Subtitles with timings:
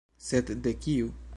[0.29, 1.15] Sed de kiu?